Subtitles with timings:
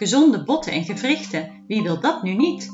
[0.00, 2.70] Gezonde botten en gewrichten, wie wil dat nu niet?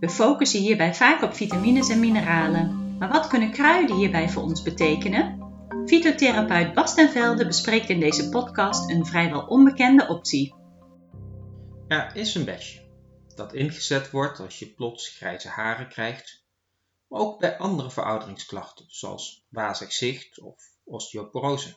[0.00, 2.96] We focussen hierbij vaak op vitamines en mineralen.
[2.98, 5.38] Maar wat kunnen kruiden hierbij voor ons betekenen?
[5.86, 10.54] Fytotherapeut Bas ten Velde bespreekt in deze podcast een vrijwel onbekende optie.
[11.88, 12.80] Er is een besje
[13.34, 16.44] dat ingezet wordt als je plots grijze haren krijgt,
[17.08, 21.76] maar ook bij andere verouderingsklachten zoals wazig zicht of osteoporose.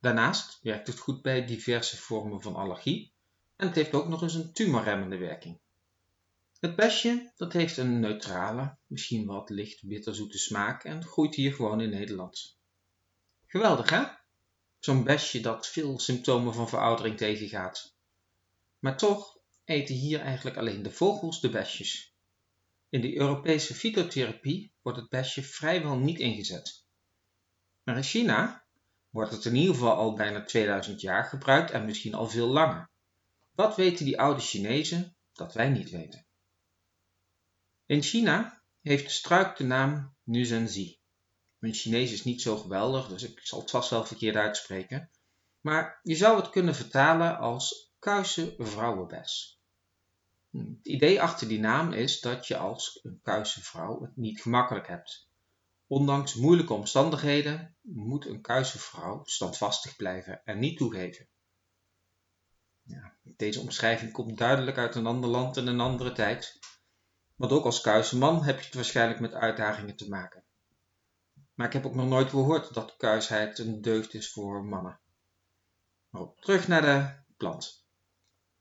[0.00, 3.14] Daarnaast werkt het goed bij diverse vormen van allergie
[3.56, 5.58] en het heeft ook nog eens een tumorremmende werking.
[6.60, 11.80] Het besje dat heeft een neutrale, misschien wat licht bitterzoete smaak en groeit hier gewoon
[11.80, 12.58] in Nederland.
[13.46, 14.04] Geweldig hè?
[14.78, 17.96] Zo'n besje dat veel symptomen van veroudering tegengaat.
[18.78, 22.14] Maar toch eten hier eigenlijk alleen de vogels de besjes.
[22.88, 26.84] In de Europese fytotherapie wordt het besje vrijwel niet ingezet.
[27.82, 28.66] Maar in China
[29.10, 32.90] wordt het in ieder geval al bijna 2000 jaar gebruikt en misschien al veel langer.
[33.56, 36.26] Wat weten die oude Chinezen dat wij niet weten?
[37.86, 41.00] In China heeft de struik de naam Nuzhenzi.
[41.58, 45.10] Mijn Chinees is niet zo geweldig, dus ik zal het vast wel verkeerd uitspreken.
[45.60, 49.60] Maar je zou het kunnen vertalen als kuise vrouwenbes.
[50.50, 54.88] Het idee achter die naam is dat je als een kuise vrouw het niet gemakkelijk
[54.88, 55.30] hebt.
[55.86, 61.28] Ondanks moeilijke omstandigheden moet een kuise vrouw standvastig blijven en niet toegeven.
[62.86, 66.58] Ja, deze omschrijving komt duidelijk uit een ander land en een andere tijd,
[67.34, 70.44] want ook als kuise man heb je het waarschijnlijk met uitdagingen te maken.
[71.54, 75.00] Maar ik heb ook nog nooit gehoord dat kuisheid een deugd is voor mannen.
[76.40, 77.86] Terug naar de plant.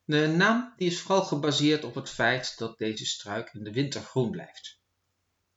[0.03, 4.01] De naam die is vooral gebaseerd op het feit dat deze struik in de winter
[4.01, 4.79] groen blijft.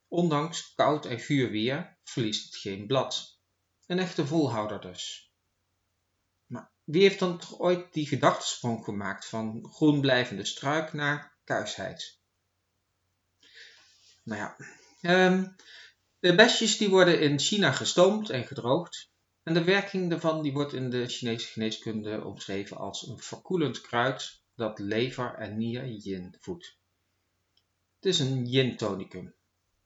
[0.08, 3.40] Ondanks koud en guur weer verliest het geen blad.
[3.86, 5.27] Een echte volhouder dus.
[6.88, 12.18] Wie heeft dan toch ooit die gedachtesprong gemaakt van groen blijvende struik naar kuisheid?
[14.22, 14.56] Nou ja,
[15.26, 15.56] um,
[16.18, 19.10] de besjes die worden in China gestoomd en gedroogd.
[19.42, 24.42] En de werking daarvan die wordt in de Chinese geneeskunde omschreven als een verkoelend kruid
[24.54, 26.76] dat lever en nier yin voedt.
[27.94, 29.34] Het is een yin tonicum.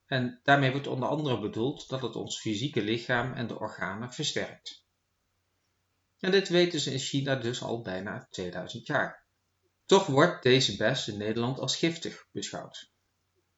[0.06, 4.82] En daarmee wordt onder andere bedoeld dat het ons fysieke lichaam en de organen versterkt.
[6.22, 9.24] En dit weten ze in China dus al bijna 2000 jaar.
[9.86, 12.90] Toch wordt deze bes in Nederland als giftig beschouwd.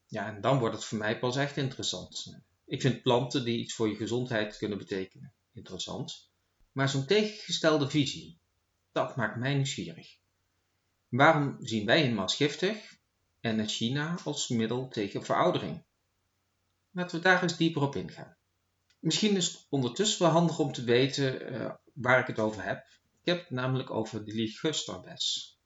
[0.07, 2.37] Ja, en dan wordt het voor mij pas echt interessant.
[2.67, 6.31] Ik vind planten die iets voor je gezondheid kunnen betekenen interessant,
[6.73, 8.39] maar zo'n tegengestelde visie,
[8.93, 10.17] dat maakt mij nieuwsgierig.
[11.09, 12.97] Waarom zien wij hem als giftig
[13.41, 15.85] en het China als middel tegen veroudering?
[16.91, 18.37] Laten we daar eens dieper op ingaan.
[19.05, 22.79] Misschien is het ondertussen wel handig om te weten uh, waar ik het over heb.
[23.21, 25.59] Ik heb het namelijk over de ligusterbes.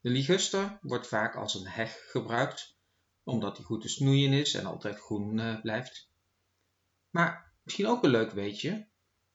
[0.00, 2.76] De liguster wordt vaak als een heg gebruikt,
[3.24, 6.10] omdat hij goed te snoeien is en altijd groen uh, blijft.
[7.10, 8.88] Maar misschien ook een leuk weetje.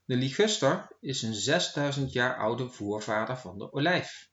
[0.05, 4.31] De liguster is een 6000 jaar oude voorvader van de olijf.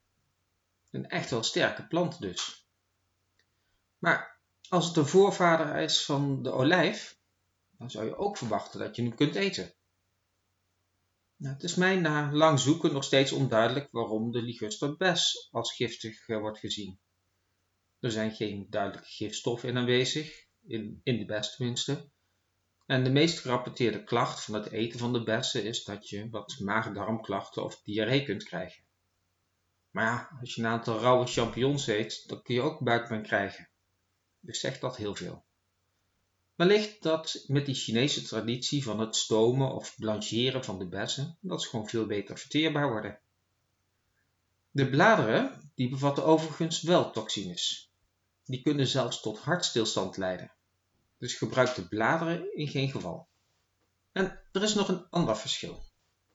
[0.91, 2.69] Een echt wel sterke plant dus.
[3.99, 7.23] Maar als het de voorvader is van de olijf,
[7.85, 9.75] dan zou je ook verwachten dat je hem kunt eten.
[11.37, 16.29] Nou, het is mij na lang zoeken nog steeds onduidelijk waarom de ligusterbes als giftig
[16.29, 16.99] eh, wordt gezien.
[18.01, 22.11] Er zijn geen duidelijke gifstoffen in aanwezig, in, in de bes tenminste.
[22.87, 26.59] En de meest gerapporteerde klacht van het eten van de bessen is dat je wat
[26.61, 28.85] maag-darmklachten of diarree kunt krijgen.
[29.91, 33.71] Maar ja, als je een aantal rauwe champignons eet, dan kun je ook buikpijn krijgen.
[34.41, 35.45] Dus zegt dat heel veel.
[36.55, 41.63] Wellicht dat met die Chinese traditie van het stomen of blancheren van de bessen, dat
[41.63, 43.19] ze gewoon veel beter verteerbaar worden.
[44.71, 47.93] De bladeren, die bevatten overigens wel toxines.
[48.45, 50.53] Die kunnen zelfs tot hartstilstand leiden.
[51.19, 53.29] Dus gebruik de bladeren in geen geval.
[54.13, 55.85] En er is nog een ander verschil.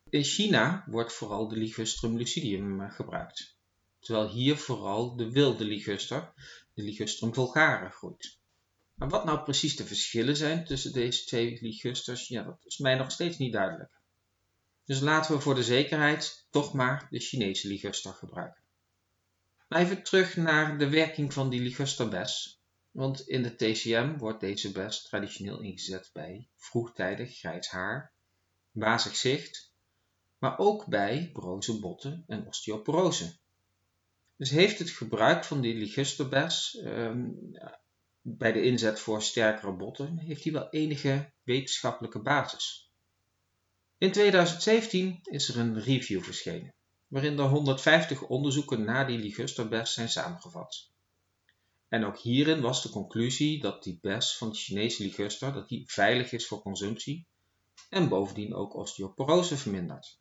[0.09, 3.57] In China wordt vooral de Ligustrum lucidium eh, gebruikt,
[4.00, 6.33] terwijl hier vooral de wilde liguster,
[6.74, 8.38] de Ligustrum vulgare, groeit.
[9.00, 12.96] Maar wat nou precies de verschillen zijn tussen deze twee ligusters, ja, dat is mij
[12.96, 14.01] nog steeds niet duidelijk.
[14.86, 18.63] Dus laten we voor de zekerheid toch maar de Chinese liguster gebruiken.
[19.68, 22.62] Maar even terug naar de werking van die ligusterbes,
[22.92, 28.13] want in de TCM wordt deze bes traditioneel ingezet bij vroegtijdig grijs haar,
[28.72, 29.69] wazig zicht
[30.40, 33.38] maar ook bij broze botten en osteoporose.
[34.36, 37.38] Dus heeft het gebruik van die ligusterbes um,
[38.21, 42.92] bij de inzet voor sterkere botten, heeft die wel enige wetenschappelijke basis.
[43.98, 46.74] In 2017 is er een review verschenen
[47.10, 50.92] waarin er 150 onderzoeken naar die ligusterbes zijn samengevat.
[51.88, 55.92] En ook hierin was de conclusie dat die bes van de Chinese liguster dat die
[55.92, 57.27] veilig is voor consumptie
[57.89, 60.19] en bovendien ook osteoporose vermindert.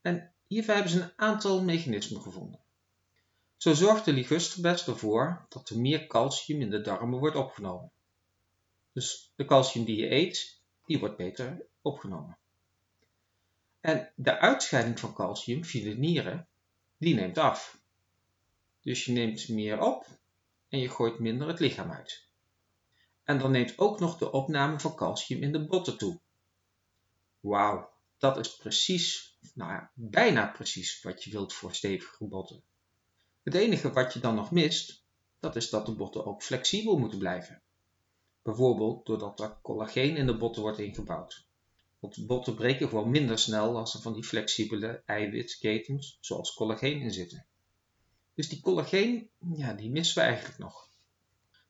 [0.00, 2.60] En hiervoor hebben ze een aantal mechanismen gevonden.
[3.56, 7.90] Zo zorgt de ligusterbes ervoor dat er meer calcium in de darmen wordt opgenomen.
[8.92, 12.38] Dus de calcium die je eet, die wordt beter opgenomen.
[13.80, 16.48] En de uitscheiding van calcium via de nieren,
[16.98, 17.80] die neemt af.
[18.80, 20.06] Dus je neemt meer op
[20.68, 22.26] en je gooit minder het lichaam uit.
[23.24, 26.20] En dan neemt ook nog de opname van calcium in de botten toe.
[27.40, 32.62] Wauw, dat is precies, nou ja, bijna precies wat je wilt voor stevige botten.
[33.46, 35.02] Het enige wat je dan nog mist,
[35.40, 37.62] dat is dat de botten ook flexibel moeten blijven.
[38.42, 41.46] Bijvoorbeeld doordat er collageen in de botten wordt ingebouwd.
[41.98, 47.12] Want botten breken gewoon minder snel als er van die flexibele eiwitketens, zoals collageen, in
[47.12, 47.46] zitten.
[48.34, 50.88] Dus die collageen, ja, die missen we eigenlijk nog.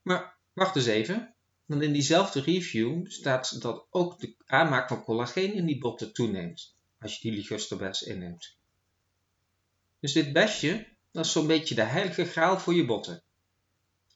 [0.02, 1.34] Maar wacht eens even,
[1.64, 6.74] want in diezelfde review staat dat ook de aanmaak van collageen in die botten toeneemt,
[6.98, 8.56] als je die ligusterbes inneemt.
[10.00, 13.22] Dus dit besje, dat is zo'n beetje de heilige graal voor je botten.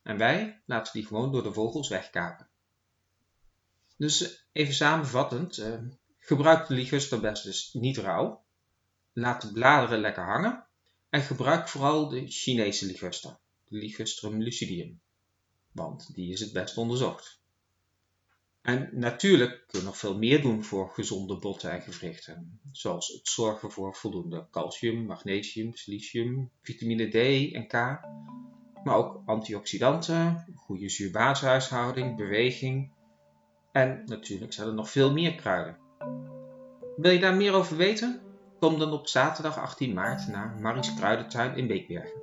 [0.03, 2.49] En wij laten die gewoon door de vogels wegkapen.
[3.97, 5.79] Dus even samenvattend, eh,
[6.19, 8.45] gebruik de ligusterbes dus niet rauw.
[9.13, 10.67] Laat de bladeren lekker hangen
[11.11, 15.01] en gebruik vooral de Chinese liguster, de Ligustrum lucidium,
[15.73, 17.40] want die is het best onderzocht.
[18.71, 23.29] En natuurlijk kun je nog veel meer doen voor gezonde botten en gewrichten, zoals het
[23.29, 27.15] zorgen voor voldoende calcium, magnesium, silicium, vitamine D
[27.55, 27.73] en K,
[28.85, 32.93] maar ook antioxidanten, goede zuurbaashuishouding, beweging
[33.73, 35.77] en natuurlijk zijn er nog veel meer kruiden.
[36.97, 38.21] Wil je daar meer over weten?
[38.59, 42.23] Kom dan op zaterdag 18 maart naar Maries Kruidentuin in Beekbergen.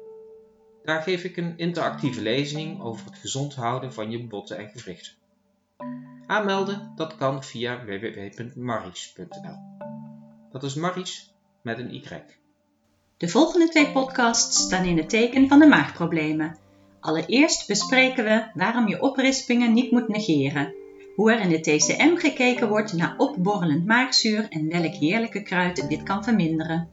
[0.84, 5.14] Daar geef ik een interactieve lezing over het gezond houden van je botten en gewrichten.
[6.28, 9.58] Aanmelden, dat kan via www.maries.nl.
[10.52, 11.34] Dat is Maries
[11.64, 12.04] met een Y.
[13.18, 16.58] De volgende twee podcasts staan in het teken van de maagproblemen.
[17.00, 20.74] Allereerst bespreken we waarom je oprispingen niet moet negeren
[21.16, 26.04] hoe er in de TCM gekeken wordt naar opborrelend maagzuur en welk heerlijke kruid dit
[26.04, 26.90] kan verminderen.